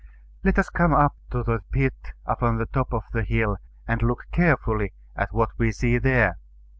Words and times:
Let 0.43 0.57
us 0.57 0.71
come 0.71 0.95
up 0.95 1.15
to 1.29 1.43
the 1.43 1.59
pit 1.71 1.93
upon 2.25 2.57
the 2.57 2.65
top 2.65 2.91
of 2.91 3.03
the 3.13 3.21
hill, 3.21 3.57
and 3.87 4.01
look 4.01 4.25
carefully 4.31 4.93
at 5.15 5.31
what 5.31 5.49
we 5.59 5.71
see 5.71 5.99
there. 5.99 6.37